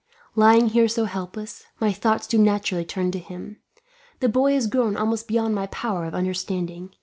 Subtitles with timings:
[0.33, 3.57] Lying here so helpless, my thoughts do naturally turn to him.
[4.19, 6.95] The boy has grown almost beyond my power of understanding.